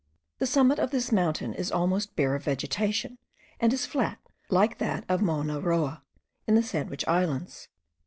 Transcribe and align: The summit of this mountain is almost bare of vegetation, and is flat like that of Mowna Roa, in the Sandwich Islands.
The 0.39 0.47
summit 0.47 0.79
of 0.79 0.89
this 0.89 1.11
mountain 1.11 1.53
is 1.53 1.71
almost 1.71 2.15
bare 2.15 2.33
of 2.33 2.43
vegetation, 2.43 3.19
and 3.59 3.71
is 3.71 3.85
flat 3.85 4.17
like 4.49 4.79
that 4.79 5.03
of 5.07 5.21
Mowna 5.21 5.61
Roa, 5.61 6.01
in 6.47 6.55
the 6.55 6.63
Sandwich 6.63 7.07
Islands. 7.07 7.67